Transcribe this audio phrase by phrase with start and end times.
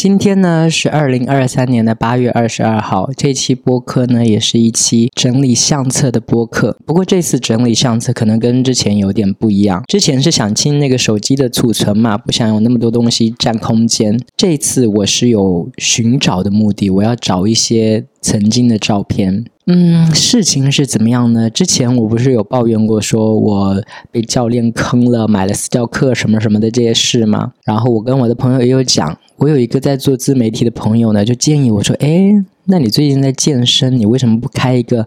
[0.00, 6.78] 今天呢是二零二三年的八月二十二号，这期播客呢也是一期整理相册的播客。
[6.86, 14.16] 不过这次整理相册可能跟之前有点不一样，之前是想清那个手机的储存嘛，不想有那么多东西占空间。
[14.36, 19.44] 这次我是有寻找的目的，我要找一些曾经的照片。
[19.66, 21.50] 嗯，事情是怎么样呢？
[21.50, 27.52] 之前我不是有抱怨过，说我被教练坑了，买了私教课什么什么的这些事吗？
[27.64, 29.18] 然后我跟我的朋友也有讲。
[29.36, 32.32] 我有一个在做自媒体的朋友呢，就建议我说：“哎，
[32.64, 35.06] 那你最近在健身，你为什么不开一个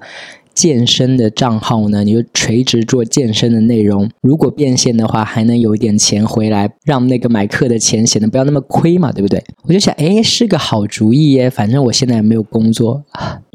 [0.53, 2.03] 健身的账号呢？
[2.03, 13.03] 你就垂直做健身的内容，如果变现的话，还能有一点钱回来，让那个买课的钱显得不要那么亏嘛，对不对？”我就想，哎，是个好主意耶，反正我现在也没有工作。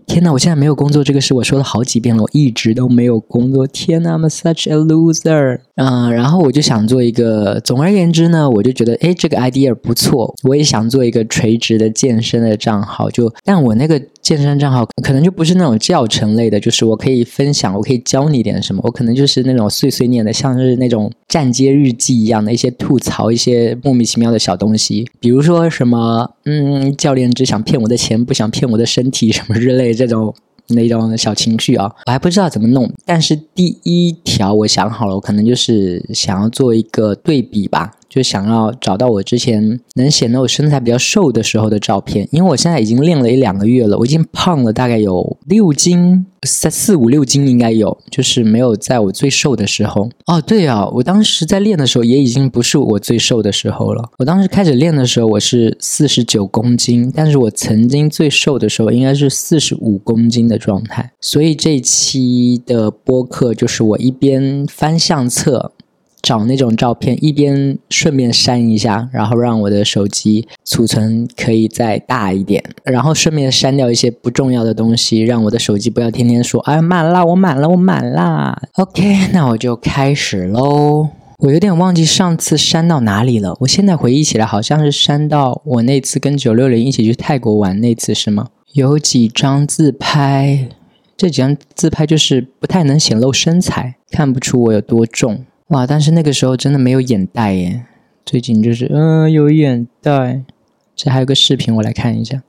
[0.07, 3.67] 天呐，我现在没有工作，这个事我说了好几遍了，我一直都没有工作。
[3.67, 5.59] 天呐，I'm such a loser。
[5.75, 13.11] 嗯，然后我就想做一个，总而言之呢，我就觉得，哎，这个 idea 不错，我也想做一个垂直的健身的账号。
[13.11, 29.96] 就，但我那个健身账号可能就不是那种教程类的，就是我可以分享，我可以教你点什么，我可能就是那种碎碎念的，像是那种站街日记一样的一些吐槽，一些莫名其妙的小东西，比如说什么，嗯，教练只想骗我的钱，不想骗我的身体，什么之类。
[29.97, 30.33] 这种
[30.69, 32.93] 那种小情绪啊，我还不知道怎么弄。
[33.05, 37.97] 但是第一条我想好了，我可能就是想要做一个对比吧。
[38.09, 50.09] 就想要找到我之前能显得我身材比较瘦的时候的照片，因为我现在已经练了一两个月了，我已经胖了大概有六斤，三四五六斤应该有，就是没有在我最瘦的时候。
[50.27, 54.11] 哦，对啊，我当时在练的时候也已经不是我最瘦的时候了。
[54.19, 61.13] 我当时开始练的时候我是四十九公斤，但是我曾经最瘦的时候应该是四十五公斤的状态。
[61.21, 65.73] 所以这一期的播客就是我一边翻相册。
[66.23, 78.61] 找那种照片，一边顺便删一下，然后让我的手机储存可以再大一点，然后顺便删掉一些不重要的东西，让我的手机不要天天说“哎，满了，我满了，我满啦”。
[78.75, 81.09] OK，那我就开始喽。
[81.39, 88.49] 我有点忘记上次删到哪里了，我现在回忆起来，好像是删到我那次跟九六零一起去泰国玩那次，是吗？
[88.73, 90.69] 有几张自拍，
[91.15, 95.45] 这几张自拍就是不太能显露身材，看不出我有多重。
[95.69, 95.85] 哇！
[95.85, 97.85] 但是那个时候真的没有眼袋耶。
[98.25, 100.43] 最近就是，嗯，有眼袋。
[100.95, 102.45] 这还有个视频，我来看一下。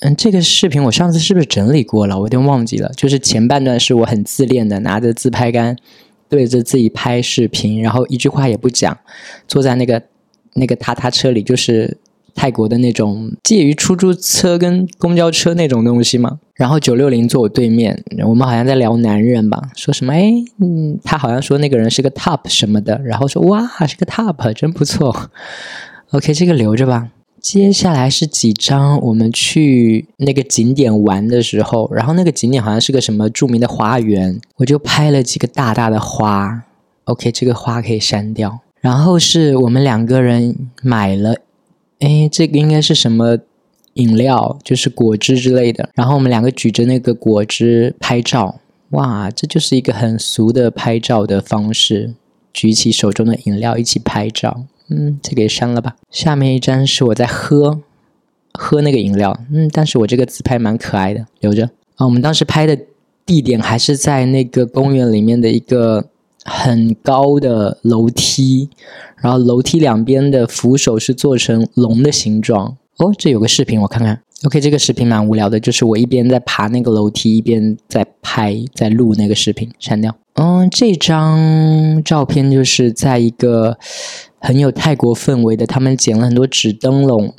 [0.00, 2.16] 嗯，这个视频我上次是不是整理过了？
[2.16, 2.92] 我有点忘记了。
[2.96, 5.76] 就是前半段是我很自恋的，拿着自拍杆
[6.28, 8.96] 对着自己拍视频，然后一句话也不讲，
[9.48, 10.00] 坐在那个
[10.54, 11.98] 那个踏踏车里，就是。
[12.36, 20.30] 泰国的那种介于出租车跟公交车那种东西嘛，然后九六零坐我对面，我们好像在聊男人吧，说什么哎，
[20.60, 25.30] 嗯，他好像说那个人是个 top 什么的，然后说哇，是个 top，真不错。
[26.10, 27.08] OK，这个留着吧。
[27.40, 36.64] 接下来是几张我们去那个景点玩的时候，然后那个景点好像是个什么著名的花园，我就拍了几个大大的花。
[37.04, 38.60] OK，这个花可以删掉。
[38.80, 41.36] 然后是我们两个人买了。
[42.00, 43.38] 哎，这个应该是什么
[43.94, 44.58] 饮料？
[44.62, 45.88] 就是果汁之类的。
[45.94, 52.14] 然后我们两个举着那个果汁拍照，哇，这就是一个很俗的拍照的方式，
[52.52, 54.64] 举起手中的饮料一起拍照。
[54.88, 55.96] 嗯，这个也删了吧。
[56.10, 57.80] 下面一张是我在喝
[58.52, 61.70] 喝那个饮料，嗯，但是我这个自拍蛮可爱的，留着。
[61.96, 62.78] 啊，我们当时拍的
[63.24, 66.10] 地点还是在那个公园里面的一个。
[66.48, 68.70] 很高的楼梯，
[69.16, 72.76] 然后楼梯两边的扶手是做成龙的形状。
[72.98, 74.20] 哦，这有个视频，我看看。
[74.44, 80.14] OK，这个视频蛮无聊的，就是我一边在爬那个楼梯，一边在拍、在录那个视频，删掉。
[80.34, 83.76] 嗯，这张照片就是在一个
[84.38, 87.34] 很有泰国氛围的，他们捡了很多纸灯笼，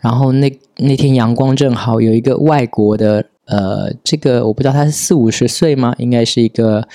[0.00, 3.26] 然后那那天阳光正好，有一个外国的。
[3.46, 5.94] 呃，这个我不知道他是四五十岁吗？
[5.98, 6.86] 应该是一个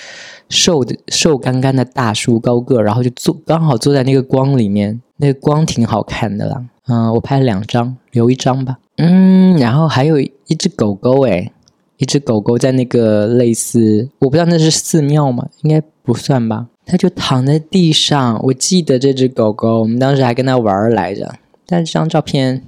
[0.48, 6.64] 瘦的瘦干干的大叔，高个，然后就坐刚好坐在那个光里面，那个光挺好看的啦。
[6.88, 8.78] 嗯，我拍了两张，留一张吧。
[8.96, 11.50] 嗯，然后还有一只狗狗，诶，
[11.96, 15.48] 一只狗狗在那个类似，我不知道那是寺庙吗？
[15.62, 16.66] 应该不算吧。
[16.84, 21.32] 它就躺在地上，我记得这只狗狗，我们当时还跟它玩来着，
[21.64, 22.64] 但这张照片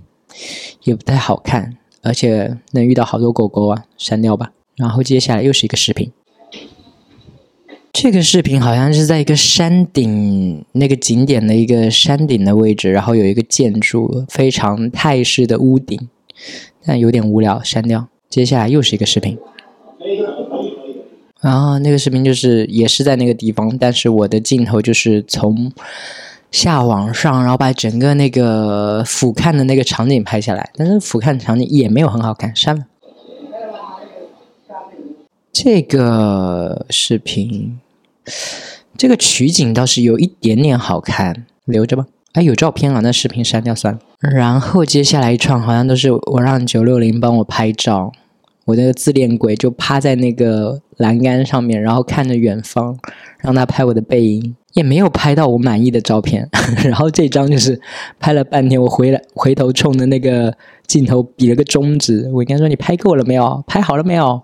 [0.85, 1.77] 也不太好看。
[2.05, 4.53] 而且能遇到好多狗狗啊，删掉吧。
[4.77, 6.12] 然后接下来又是一个视频，
[7.93, 16.09] 这个视频好像是在一个山顶那个景点的一个山顶的位置，然后有一个建筑，非常泰式的屋顶，
[16.85, 18.09] 但有点无聊，删掉。
[18.29, 19.39] 接下来又是一个视频。
[21.41, 25.71] 然后那个视频就是也是在那个地方，但是我的镜头就是从
[26.55, 30.71] 下往上，然后把整个那个俯瞰的那个场景拍下来。
[30.77, 32.85] 但是俯瞰场景也没有很好看，删了。
[35.53, 37.81] 这个视频，
[38.97, 42.06] 这个取景倒是有一点点好看，留着吧。
[42.35, 44.01] 哎，有照片了，那视频删掉算了。
[44.21, 48.12] 然后接下来一串好像都是我让九六零帮我拍照。
[48.65, 52.97] 我那个自恋鬼就趴在那个栏杆上面，然后看着远方，
[53.41, 56.49] 让他拍我的背影，也没有拍到我满意的照片。
[56.85, 57.81] 然后这张就是
[58.19, 60.57] 拍了半天，我回来回头冲着那个
[60.87, 63.63] 镜头比了个中指，我应该说你拍够了没有？
[63.67, 64.43] 拍好了没有？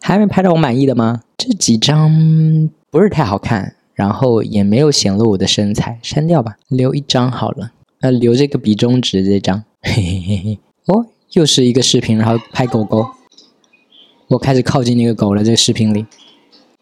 [0.00, 1.22] 还没拍到我满意的吗？
[1.36, 7.72] 这几张不是太好看，然后也没有显露我的身材，删掉吧，留一张好了。
[8.00, 10.58] 呃，留这个比中指这张，嘿嘿嘿嘿。
[10.86, 13.04] 哦，又是一个视频，然后拍狗狗。
[14.28, 16.04] 我开始靠近那个狗了，这个视频里，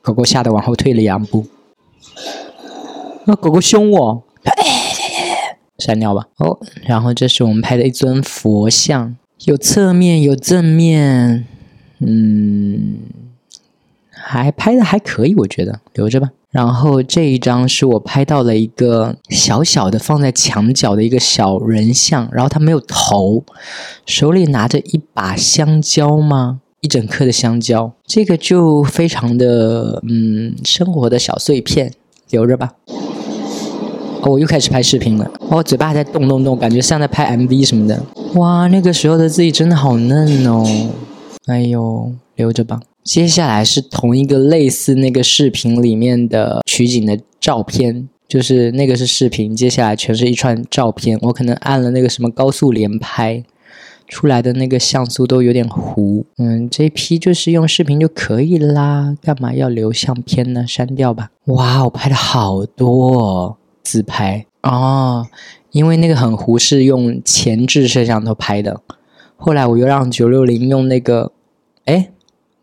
[0.02, 1.46] 狗狗吓得往后退了两步。
[3.24, 4.24] 那狗狗凶我，
[5.78, 6.26] 删掉吧。
[6.38, 11.46] 哦，然后这是我们拍的一尊佛像，有侧面有正面，
[12.00, 12.98] 嗯，
[14.10, 16.30] 还拍的还可以，我觉得留着吧。
[16.50, 23.44] 然后这一张是我拍到了一个小小的放在墙角的一个小人像，然后他没有头，
[24.04, 26.60] 手里拿着一把香蕉吗？
[26.86, 31.92] 一整颗的香蕉，这个就非常的嗯，生活的小碎片，
[32.30, 32.74] 留着吧。
[34.22, 38.00] 哦，我又开始拍视频了，我嘴巴还在动动动，感觉像在拍 MV 什么的。
[38.34, 40.64] 哇，那个时候的自己真的好嫩哦。
[41.46, 42.78] 哎呦，留着吧。
[43.02, 51.18] 接下来是同一个类似那个视频里面的取景的照片，就是那个是视频，接下来全是一串照片。
[51.22, 53.42] 我可能按了那个什么高速连拍。
[54.08, 60.64] 出来的那个像素都有点糊，嗯，这批就是用视频就可以啦，干嘛要留相片呢？
[60.66, 61.30] 删掉吧。
[61.46, 65.26] 哇，我拍了好多自拍哦，
[65.72, 68.80] 因为那个很糊是用前置摄像头拍的，
[69.36, 71.32] 后来我又让九六零用那个，
[71.86, 72.10] 哎，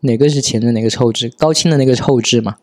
[0.00, 1.30] 哪个是前置，哪个是后置？
[1.36, 2.56] 高清的那个是后置嘛？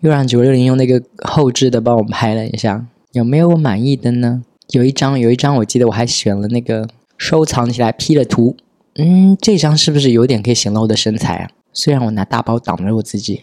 [0.00, 4.44] 又让九六零用那个后置的帮我拍了一下，有没有我满意的呢？
[4.70, 6.88] 有一张，有一张我记得我还选了那个。
[7.16, 8.56] 收藏起来，P 了图。
[8.94, 11.50] 嗯，这张是不是有点可以显露我的身材啊？
[11.72, 13.40] 虽然我拿大包挡着我自己。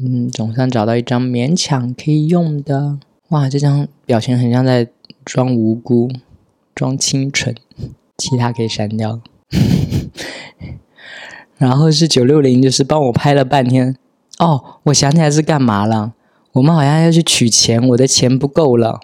[0.00, 2.98] 嗯，总算找到一张勉强可以用的。
[3.28, 4.88] 哇，这张表情很像在
[5.24, 6.10] 装无辜、
[6.74, 7.54] 装清纯，
[8.16, 9.20] 其他可以删掉。
[11.58, 13.96] 然后是九六零，就是帮我拍了半天。
[14.38, 16.14] 哦，我想起来是干嘛了？
[16.52, 19.00] 我们好像要去取钱，我的钱不够了，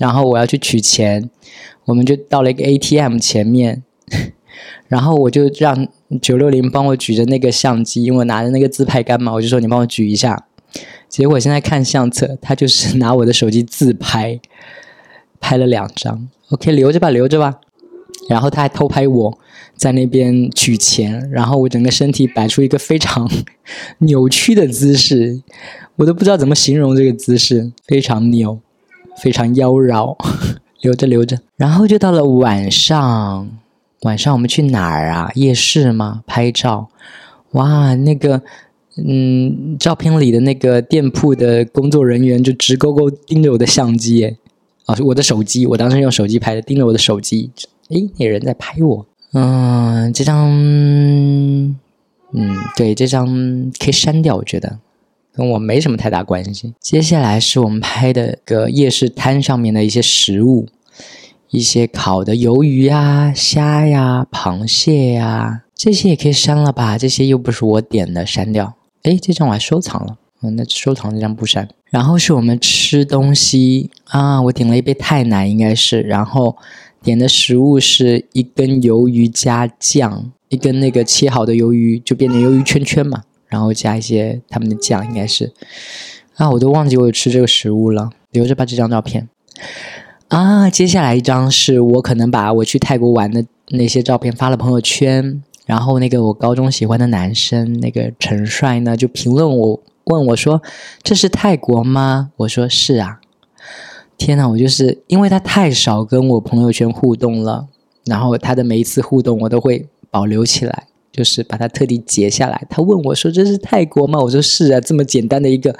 [0.00, 1.28] 然后我要去取钱。
[1.84, 3.82] 我们就到了一个 ATM 前面，
[4.88, 5.88] 然后我就让
[6.22, 10.46] 九六零帮我举着那个相机，因为我拿着那个自拍杆嘛，我就说你帮我举一下。
[11.08, 14.40] 结果现在看相册，他就是拿我的手机自拍，
[15.40, 16.28] 拍了两张。
[16.50, 17.60] OK，留着吧，留着吧。
[18.28, 19.38] 然后他还偷拍我
[19.74, 23.28] 在那边取钱，然后我整个身体摆出一个非常
[23.98, 25.42] 扭曲的姿势，
[25.96, 28.60] 我都不知道怎么形容这个姿势，非常扭，
[29.22, 30.16] 非常妖娆。
[30.80, 33.50] 留着留着，然后就到了晚上。
[34.00, 35.30] 晚上我们去哪儿啊？
[35.34, 36.22] 夜市吗？
[36.26, 36.88] 拍照。
[37.50, 38.40] 哇，那个，
[38.96, 44.34] 嗯，照片里的那个店铺的工作人员就直勾勾盯着我的相机，哎，
[44.86, 47.50] 哦，我的手机，我当时用手机拍的，盯着我的手机。
[47.90, 49.04] 诶，那人在拍我。
[49.34, 51.76] 嗯，这张，嗯，
[52.74, 53.26] 对，这张
[53.78, 54.78] 可以删掉，我觉得。
[55.32, 56.74] 跟我没什么太大关系。
[56.80, 60.66] 接下来是我们拍的个夜市摊上面的一些食物，
[61.50, 66.98] 一些烤的鱿鱼呀、虾呀、螃蟹呀，这些也可以删了吧？
[66.98, 68.74] 这些又不是我点的，删掉。
[69.02, 71.68] 哎，这张我还收藏了，嗯，那收藏这张不删。
[71.86, 76.56] 然后是我们吃东西啊，我点了一杯太奶，应该是，然后
[77.02, 83.22] 点的食物是一根鱿鱼加酱，一根那个切好的鱿鱼就变成鱿鱼圈圈嘛。
[83.50, 85.52] 然后加一些他们的酱，应该是
[86.36, 89.28] 啊，我都忘记我有吃这个食物了，留着吧这张照片
[90.28, 90.70] 啊。
[90.70, 100.62] 接下来一张是我可能把我去泰国玩的那些照片发了朋友圈，然后那个我高中喜欢的男生那个陈帅呢就评论我，问我说
[101.02, 102.30] 这是泰国吗？
[102.36, 103.20] 我说是啊。
[104.16, 107.68] 天呐，我就是因为他太少跟我朋友圈互动了，
[108.04, 110.88] 然后他的每一次互动我都会保留起来。
[111.12, 112.66] 就是把它特地截下来。
[112.70, 115.74] 他问我说：“这是泰国吗？”我说：“是啊。”这么简单的一个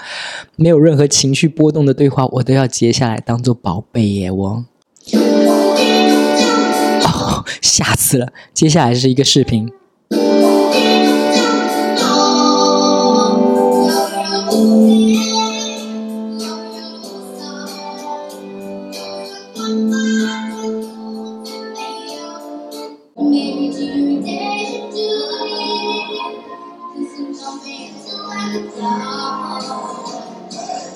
[0.55, 4.31] 没有任何情绪波动的对话，我都要截下来当做宝贝耶！
[4.31, 4.65] 我
[7.03, 8.33] 哦，吓死了。
[8.53, 9.69] 接下来是一个视频。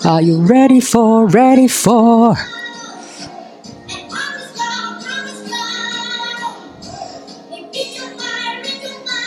[0.05, 2.37] Are you ready for ready for？And
[4.07, 6.37] promise God, promise God.
[7.49, 9.25] If it's your mind, it's your mind.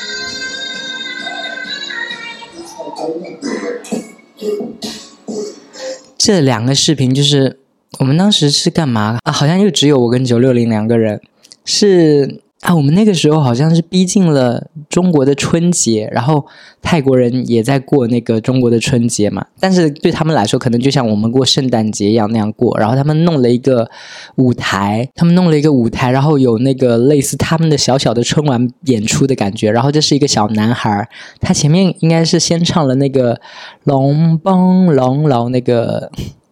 [6.17, 7.59] 这两个视频就是
[7.99, 9.33] 我们当时是干嘛啊？
[9.33, 11.21] 好像就只有我跟九六零两个人，
[11.65, 16.45] 是啊，我们那个时候好像是逼近了中国的春节，然后
[16.83, 22.77] 泰国人也在过那个中国的春节嘛，但是对他们来说，可能就像我们过圣诞节一样那样过。
[22.77, 23.89] 然后他们弄了一个
[24.37, 29.71] 舞台，他们弄了一个舞台，然后有那个类似他们的小小的春晚演出的感觉。
[29.71, 31.09] 然后这是一个小男孩，
[31.41, 33.41] 他前面应该是先唱了那个
[33.85, 36.11] 龙蹦龙龙那个。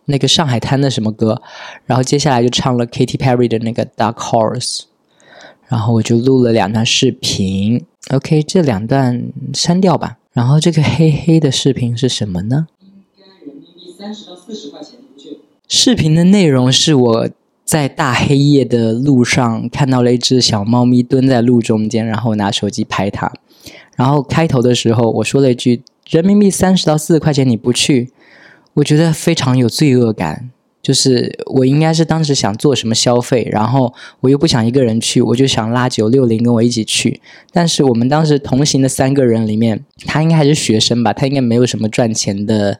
[0.08, 1.42] 那个上海滩的什么歌，
[1.84, 4.82] 然后接下来就唱了 Katy Perry 的那个 Dark Horse，
[5.68, 10.18] 然后我就录了两段视频，OK，这两段删掉吧。
[10.32, 12.66] 然后这个 黑黑的视频是什么呢？
[13.16, 15.38] 人民币三十到四十块钱不去。
[15.68, 17.28] 视频的内容是我
[17.64, 23.32] 在大黑夜的路上看到了一只小猫咪蹲在路中间，然后拿手机拍它。
[23.96, 28.12] 然后开头的时候我说了一句：“人民币三十到四十块钱你不去。”
[28.74, 30.50] 我觉得非常有罪恶感，
[30.86, 37.20] 就是我应该是当时想做什么消费，然后我又不想一个人去，我就想拉九六零跟我一起去。
[37.50, 42.78] 但是我们当时同行的三个人里面，他应该还是学生吧，他应该没有什么赚钱的，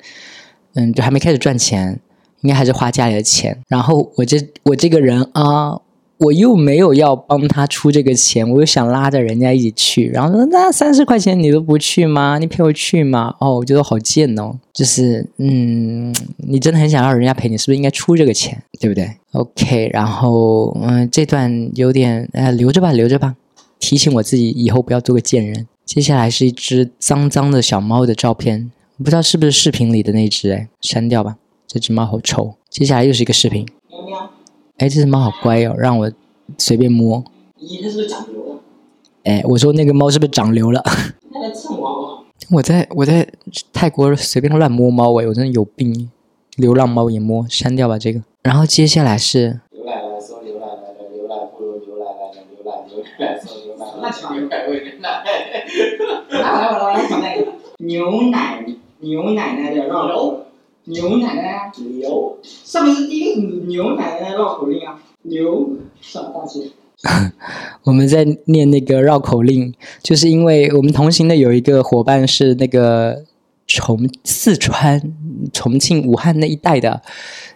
[0.75, 1.99] 嗯，就还没开始赚钱，
[2.43, 3.59] 应该还是花家里的钱。
[3.67, 5.81] 然后我这我这个人啊。
[6.19, 12.39] 我又没有要帮他出这个钱，我又想拉着人家一起去，然后说那三十块钱你都不去吗？
[12.39, 13.35] 你陪我去吗？
[13.39, 23.35] 哦，我觉得好贱哦，就是嗯，你真的很想让人家陪你，是不是应该出这个钱，对不对？OK，然后嗯，这段有点呃留着吧，留着吧，
[23.79, 25.67] 提醒我自己以后不要做个贱人。
[25.85, 32.55] 接下来是一只脏脏的小猫的照片，不知道是不是视频里的那只，哎，删掉吧，这只猫好臭。
[32.71, 33.67] 接下来又是一个视频。
[34.79, 36.11] 哎，这只猫好乖哦，让我
[36.59, 37.25] 随便摸。
[37.59, 38.61] 咦，它是不是长瘤了？
[39.25, 40.83] 哎，我说那个猫是不是长瘤了？
[41.33, 42.19] 它在蹭娃娃。
[42.51, 43.27] 我在我在
[43.73, 46.11] 泰国随便乱摸猫哎，我真的有病，
[46.57, 48.23] 流浪猫也摸，删掉吧这个。
[48.43, 54.05] 然后接下来是牛奶奶说牛奶奶的牛奶不如牛奶奶的牛奶牛奶说牛奶
[54.39, 55.25] 牛奶喂牛奶。
[56.29, 58.65] 来来来来，那个牛奶
[59.01, 60.46] 牛奶奶的绕口，
[60.87, 66.71] 牛奶奶牛，上面是第一个牛奶奶绕口令啊，牛上大街。
[67.85, 73.25] 我们在念那个绕口令，就是因为我们同行的有一个伙伴是那个
[73.67, 75.03] 重四川、
[75.53, 77.03] 重庆、武汉那一带的，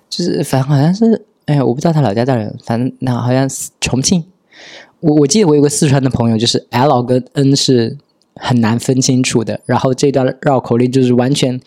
[0.09, 3.49] 就是反正好像是，哎呀，我不知道他老家在哪，反正那好像
[3.81, 4.25] 重庆。
[5.01, 7.97] 我我记得我有个四川的朋友，就是 L 跟 N 是
[8.40, 11.61] 很难分清楚的，然后这段绕口令就是完全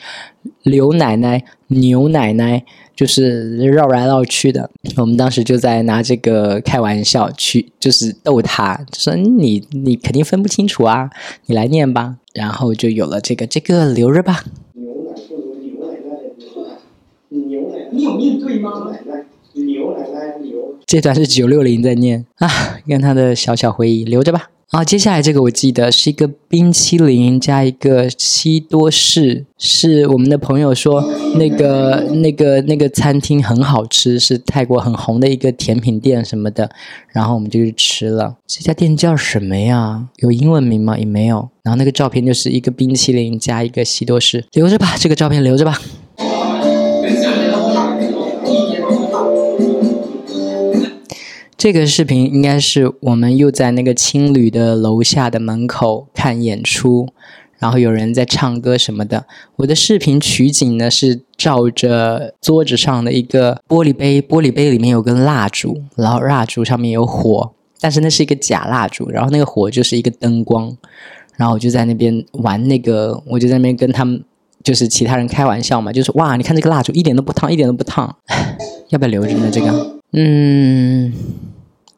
[0.64, 2.64] 刘奶奶、牛奶奶，
[2.96, 4.70] 就是绕来绕去的。
[4.98, 11.10] 我们当时就在拿这个开玩笑，去就是逗他，就说你你肯定分不清楚啊，
[11.46, 12.18] 你来念吧。
[12.34, 14.44] 然后就有了这个，这个留着吧。
[14.74, 18.72] 牛奶不如牛奶奶的牛奶，牛奶你有念对吗？
[18.92, 20.80] 奶奶牛奶奶牛。
[20.88, 22.50] 这段是九六零在念啊，
[22.88, 24.50] 跟他的小小回忆留着吧。
[24.74, 31.00] 然后接下来这个我记得是一个冰淇淋加一个西多士，是我们的朋友说
[31.36, 36.72] 那个那个那个餐厅很好吃，是泰国很红的一个甜品店什么的，
[37.10, 38.38] 然后我们就去吃了。
[38.48, 40.08] 这家店叫什么呀？
[40.18, 40.98] 有英文名吗？
[40.98, 41.50] 也没有。
[41.62, 45.80] 然后那个照片就是一个冰淇淋加一个西多士，留着吧，这个照片留着吧。
[51.64, 57.08] 这个视频应该是我们又在那个青旅的楼下的门口看演出，
[57.58, 59.26] 然后有人在唱歌什么的。
[59.56, 70.76] 我的视频取景呢是照着桌子上的一个玻璃杯，玻璃杯里面有根蜡烛，然后蜡烛上面有火，但是那是一个假蜡烛，然后那个火就是一个灯光。
[71.38, 74.22] 然后我就在那边玩那个，我就在那边跟他们
[74.62, 78.14] 就是其他人开玩笑嘛，就是哇，你看这个蜡烛一点都不烫，一点都不烫，
[78.92, 79.50] 要不要留着呢？
[79.50, 81.14] 这个，嗯，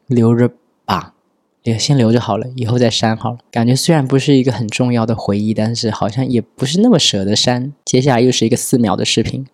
[0.06, 0.50] 留着
[0.84, 1.14] 吧，
[1.62, 3.38] 也先留着好了，以后再删好了。
[3.50, 7.72] 感觉虽然不是一个很重要的回忆，但是好像也不是那么舍得删。
[7.84, 9.46] 接下来又是一个四秒的视频，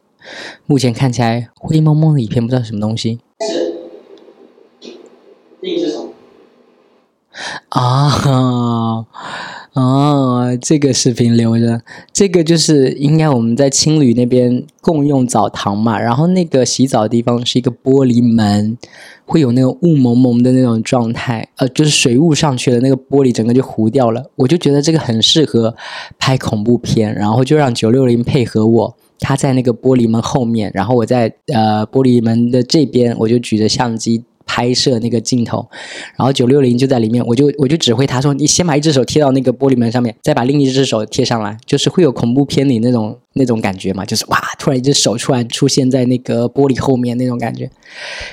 [0.66, 3.73] 目前看起来灰蒙蒙的一片，不知道什么东西是。
[5.61, 6.12] 另一只手。
[7.71, 9.06] 啊。
[9.74, 11.80] 哦，这个视频留着，
[12.12, 18.76] 这个就是应该我们在青旅那边共用澡堂嘛，然后那个洗澡的地方是一个玻璃门，
[19.24, 24.30] 会有那种雾蒙蒙的那种状态，呃，就是水雾上去了，那个玻璃整个就糊掉了。
[24.36, 25.74] 我就觉得这个很适合
[26.18, 28.96] 拍恐怖片，然后就让九六零配合我。
[29.24, 35.68] 他在那个玻璃门后面，然后我在呃玻璃门的这边，我就举着相机拍摄那个镜头，
[36.16, 47.70] 然后九六零就在里面，我就我就指挥他说：“你先把一只手贴到那个玻璃门上面，再把另一只手贴上来，就是会有恐怖片里那种那种感觉嘛，就是哇，突然一只手突然出现在那个玻璃后面那种感觉，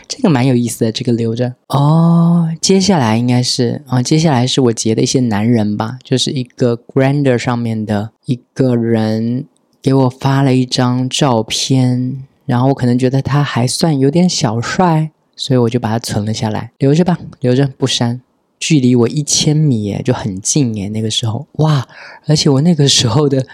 [0.08, 2.50] 这个蛮有意思的，这个留着哦。
[2.62, 9.46] 接下来应该是啊，接下来是我截的一些男人吧，就是一个 Grander 上面的一个人。
[9.82, 18.22] 给我发了一张照片，然后我可能觉得他还算有点小帅，所以我就把它存了下来，留着吧，留着不删。
[18.60, 20.90] 距离我一千米耶，就很近耶。
[20.90, 21.88] 那个时候，哇！
[22.28, 23.48] 而且我那个时候的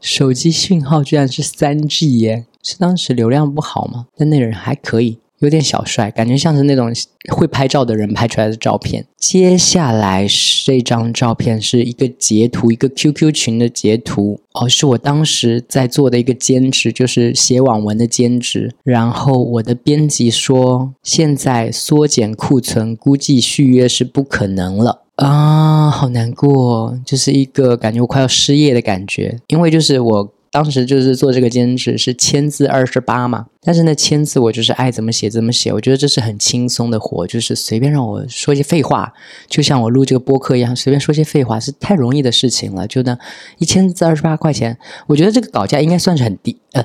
[0.00, 4.06] 手机信号居然是三 G 耶，是当时流量不好吗？
[4.16, 5.18] 但那人还可以。
[5.40, 6.90] 有点小帅，感觉像是那种
[7.28, 9.06] 会拍照的人拍出来的照片。
[9.18, 10.26] 接下来
[10.64, 18.74] 这张照片是一个截图，一个 QQ 群的截图哦，是我当时在做的一个兼职，就是写网文的兼职。
[18.82, 30.32] 然后我的编辑说，现在缩减库存，估计续约是不可能了啊，好难过，就是一个感觉我快要失业的感觉，因为就是我。
[30.56, 39.12] 当时就是做这个兼职，是千字二十八嘛，但是那千字我就是爱怎么写怎么写，我觉得这是很轻松的活，就是随便让我说些废话，
[39.48, 42.86] 就像我录这个播客一样，随便说些废话是太容易的事情了。
[42.86, 43.18] 就那
[43.58, 46.82] 一千字二十八块钱，我觉得这个稿价应该算是很低，呃，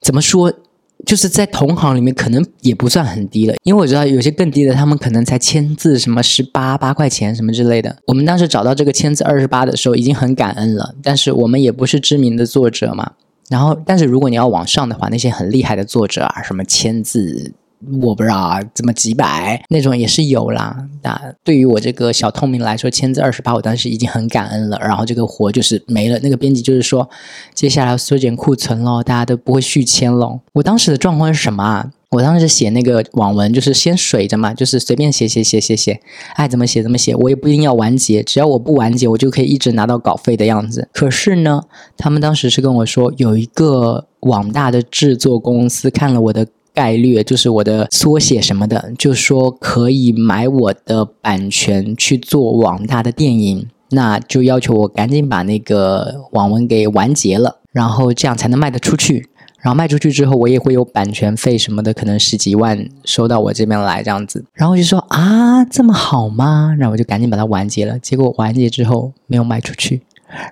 [0.00, 0.50] 怎么说？
[1.06, 7.96] 就是在同行里面可能也不算很低了，因为我知道有些更低的，他们可能才签字什么十八八块钱什么之类的。
[8.06, 10.94] 我们当时找到这个签字二十八的时候，已经很感恩了。
[11.02, 13.12] 但是我们也不是知名的作者嘛，
[13.48, 17.52] 然后但是如果你要往上的话，那些很厉害的作者啊，什么签字。
[18.02, 20.76] 我不知道啊，怎么几百那种也是有啦。
[21.02, 24.78] 那对于我这个小透明来说，签字二十八，我当时已经很感恩了。
[24.80, 26.18] 然后这个活就是没了。
[26.20, 27.08] 那个编辑就是说，
[27.54, 30.40] 接下来要缩减库存喽，大家都不会续签喽。
[30.52, 31.90] 我当时的状况是什么啊？
[32.10, 36.00] 我当时写那个网文，就是先水着嘛，就是随便写写写写写，
[36.34, 40.88] 爱怎么写怎么写，我也不一定要完结，只要我不完结，我就可以一直拿到稿费的样子。
[40.92, 41.62] 可是呢，
[41.96, 46.46] 他们当时是跟我说，有一个网大的制作公司看了我的。
[46.74, 59.28] 概率就是我的缩写什么的，就说可以买我的版权去做网大的电影，那就要求我赶紧把那个网文给完结了，然后这样才能卖得出去。
[59.62, 64.42] 然后卖出去之后，我也会有版权费什么的，可能十几万收到我这边来这样子。
[64.54, 66.74] 然后我就说啊，这么好吗？
[66.78, 67.98] 然后我就赶紧把它完结了。
[67.98, 70.00] 结果完结之后没有卖出去，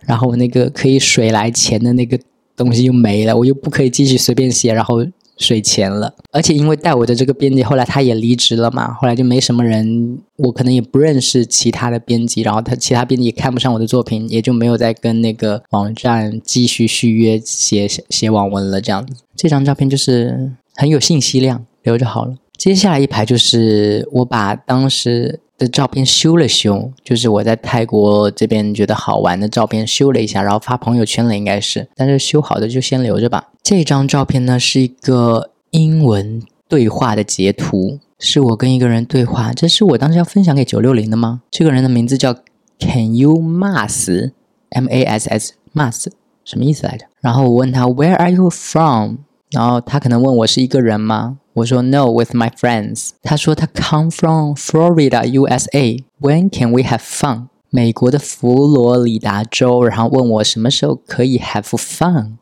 [0.04, 2.18] 然后那个可以水来钱的那个
[2.54, 5.02] 东西又没了，我又不可以继续随便写，然后。
[5.38, 18.81] 水钱了，而且因为带我的这个编辑后来他也离职了嘛，后来就没什么人，我可能也不认识其他的编辑，然后他其他编辑也看不上我的作品，也就没有再跟那个网站继续续约写写网文了。
[18.81, 22.35] 这样子，这张照片就是很有信息量，留着好了。
[22.57, 33.49] 接下来一排就是我把当时的照片修了修，就是我在泰国这边觉得好玩的照片修了一下，然后发朋友圈了，应该是，但是修好的就先留着吧。
[33.62, 39.53] 这张照片呢是一个英文对话的截图，是我跟一个人对话。
[39.53, 41.42] 这是我当时要分享给九六零的吗？
[41.51, 42.33] 这个人的名字叫
[42.79, 46.07] Can you Mass？M A S S Mass
[46.44, 47.07] 什么意思来着？
[47.21, 49.16] 然后我问他 Where are you from？
[49.51, 51.38] 然后他可能问我是一个人吗？
[51.58, 53.10] 我说 No，with my friends。
[53.21, 57.47] 他说他 Come from Florida, USA。When can we have fun？
[57.69, 59.84] 美国的佛罗里达州。
[59.84, 62.34] 然后问我什么时候可以 have fun？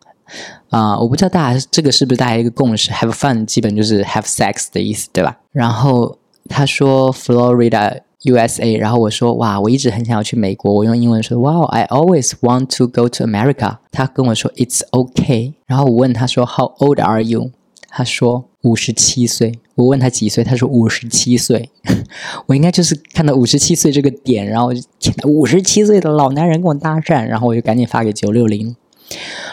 [0.69, 2.89] 啊，我不知道大家这个是不是大家一个共识？
[2.91, 5.37] Have fun 基本就是 have sex 的意思，对吧？
[5.51, 10.73] 然后他说 Florida USA，然后我说哇，我一直很想要去美国。
[10.73, 13.77] 我用英文说哇，I always want to go to America。
[13.91, 15.53] 他跟我说 It's okay。
[15.65, 17.51] 然后我问他说 How old are you？
[17.89, 19.52] 他说 五十七岁。
[19.76, 21.70] 我问他几岁，他说五十七岁。
[22.46, 28.74] 我应该就是看到五十七岁这个点，然后天，五十七岁的老男人跟我搭讪，然后我就赶紧发给九六零。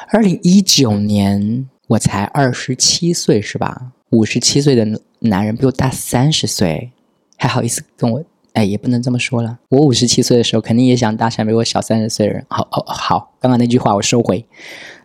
[0.10, 3.92] 二零一九年，我才二十七岁，是吧？
[4.10, 6.92] 五十七岁的男人比我大三十岁，
[7.38, 8.24] 还好意思跟我？
[8.54, 9.60] 哎，也不能这么说了。
[9.70, 12.46] 我五十七岁的时候，肯定也想搭讪比我小三十岁的人。
[12.50, 14.46] 好，好，好，刚刚那句话我收回。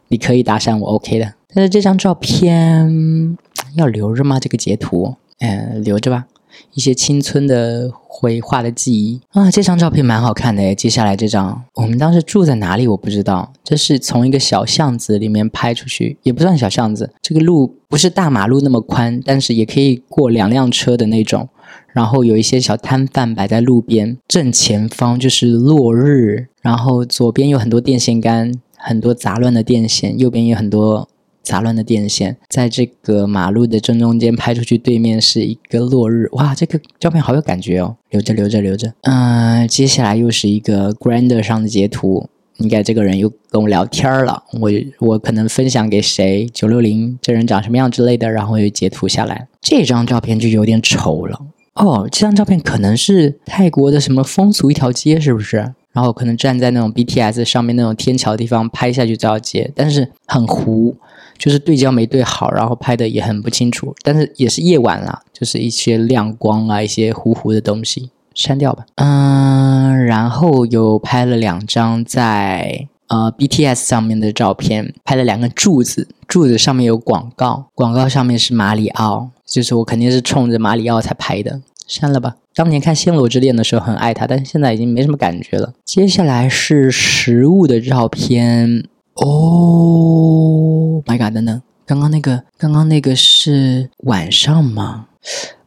[0.09, 1.35] 你可以搭讪我，OK 的。
[1.55, 3.37] 但是这张照片
[3.75, 4.39] 要留着吗？
[4.41, 6.27] 这个截图，嗯，留着吧。
[6.75, 9.49] 一些青春的绘画的记忆啊。
[9.51, 21.49] 这张照片蛮好看的诶，接下来这张，我们当时住在哪里我不知道，这是从一个小巷子里面拍出去，也不算小巷子，这个路不是大马路那么宽，但是也可以过两辆车的那种。
[21.93, 31.09] 然后有一些小摊贩摆在路边，正前方就是落日，然后左边有很多电线杆，很多杂乱的电线，右边有很多
[31.43, 42.29] 杂乱的电线，在这个马路的正中间拍出去，对面是一个落日，哇，这个照片好有感觉哦，留着留着留着，嗯、接下来又是一个 Grander 上的截图。
[42.59, 49.47] 应该这个人又跟我聊天了，我我可能分享给谁，九六零这人长什么样之类的，然后又截图下来。
[49.61, 51.39] 这张照片就有点丑了，
[51.75, 55.73] 哦，这张照片可能是泰国的什么风俗一条街，是不是？
[55.93, 60.97] 然后可能站在那种 BTS 上面那种天桥地方拍下去这条街，但是很糊，
[61.39, 63.95] 就是对焦没对好，然后拍的也很不清楚。
[64.03, 68.85] 但是也是夜晚啦，就是一些亮光啊，一些糊糊的东西，删掉吧。
[68.97, 82.37] 嗯，然后又拍了两张在呃 BTS 上面的照片，拍了两个柱子，柱子上面有广告，广告上面是马里奥，就是我肯定是冲着马里奥才拍的，删了吧。
[82.55, 85.73] 当年看《暹罗之恋》的时候很爱他，但是现在已经没什么感觉了。
[85.85, 88.85] 接下来是食物的照片，
[89.21, 95.07] 哦，My God，等等，刚刚那个，刚刚那个是晚上吗？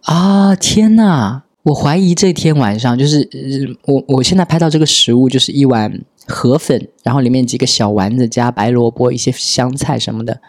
[0.04, 1.42] 啊，天呐！
[1.64, 3.30] 我怀疑这天晚上就是，
[3.86, 10.42] 我我现在拍到这个食物就是一碗河粉，然后里面几个小丸子加白萝卜、一些香菜什么的，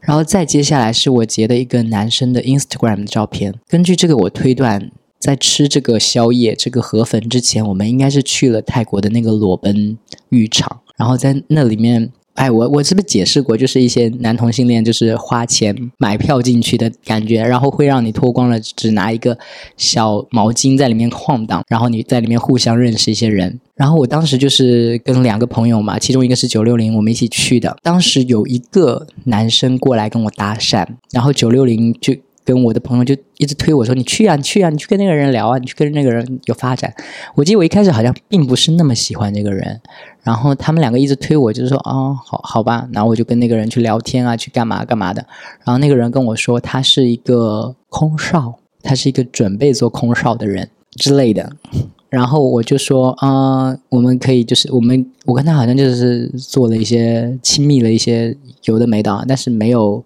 [0.00, 3.54] 然后再接下来是我截的一个男生的 Instagram 的照片。
[3.68, 9.96] 根据这个，我推断，在吃这个宵夜这个河粉之前，我们应该是去了泰国的那个裸奔
[10.30, 12.10] 浴场，然后在那里面。
[12.40, 19.36] 哎，我我是不是解释过，就是一些男同性恋就是花钱买票进去的感觉，然后会让你脱光了，只拿一个
[19.76, 23.60] 小毛巾在里面晃荡，然后你在里面互相认识一些人。
[23.74, 27.76] 然后我当时就是跟两个朋友嘛，其中一个是九六零，我们一起去的。
[27.82, 32.14] 当时有一个男生过来跟我搭讪，然后九六零就
[32.52, 36.92] 跟我的朋友就一直推我说：“你去啊，你去啊，你去跟那个人聊啊，你去跟那个人有发展。”
[37.36, 39.80] 我记得我一开始好像并不是那么喜欢这个人。
[40.24, 45.24] 然后他们两个一直推我，就是说，哦，好好吧，然后我就跟那个人去聊天啊，去干嘛干嘛的。
[45.64, 51.52] 然后那个人跟我说，他是一个空少，他是一个准备做空少的人之类的。
[52.08, 60.04] 然后我就说，啊、我们可以就是我们，我跟他好像就是做了一些亲密了一些有的没的，但是没有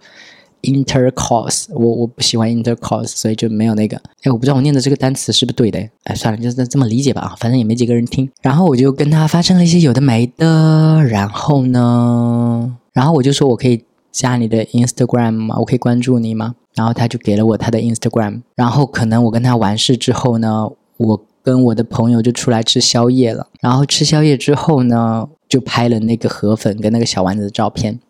[0.64, 3.96] intercourse，我我不喜欢 intercourse，所以就没有那个。
[4.22, 5.78] 哎，我不知道我念的这个单词是不是对的。
[6.04, 8.28] 哎，算了，就是这么理解吧啊，反正也没几个人听。
[8.42, 15.56] 然后我就跟他发生了一些有的没的，然后呢，然后我就说我可以加你的 Instagram 吗？
[15.58, 16.54] 我可以关注你吗？
[16.74, 18.42] 然后他就给了我他的 Instagram。
[18.56, 23.48] 然后可能我跟他完事之后呢，我跟我的朋友就出来吃宵夜了。
[23.60, 28.00] 然后吃宵夜之后呢，就拍了那个河粉跟那个小丸子的照片。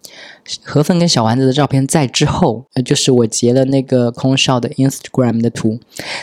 [0.63, 5.79] 河粉跟小丸子的照片在之后，就是我截了那个空少的 Instagram 的图，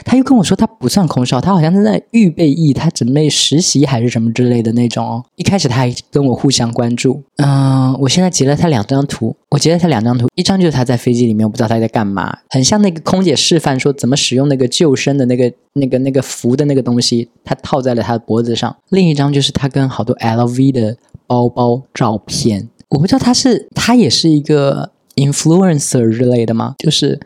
[0.05, 5.23] 他又跟我说他不算空少，他好像是在预备役，他准备实习还是什么之类的那种哦。
[5.35, 18.75] 一开始他还跟我互相关注，嗯、我现在截了他两张图，我截了他两张图，一张就是他在飞机里面，我不知道他在干嘛，很像那个空姐示范说怎么使用那个救生的那个那个那个浮的那个东西，他套在了他的脖子上。
[18.89, 22.69] 另一张就是他跟好多 LV 的包包照片。
[22.91, 26.75] 我不知道他是他也是一个 influencer 之类的吗？
[26.77, 27.19] 就是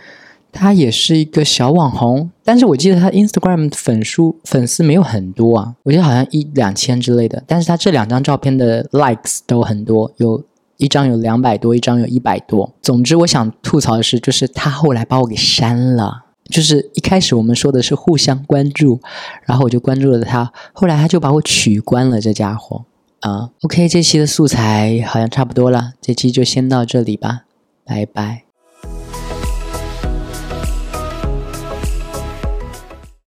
[0.51, 7.43] 他也是一个小网红，但是我记得他 Instagram 粉书粉丝没有很多啊，我记得好像一两千之类的。
[7.45, 10.43] 但是他这两张照片的 likes 都很多，有
[10.77, 12.71] 一张有两百多，一张有一百多。
[12.81, 16.25] 总之，我想吐槽的是，就是他后来把我给删了。
[16.49, 18.99] 就是一开始我们说的是互相关注，
[19.45, 22.85] 然后我就关注了他，后来他就把我取关了，这家伙。
[23.25, 27.45] 啊，OK，这期的素材好像差不多了，这期就先到这里吧，
[27.83, 28.44] 拜拜。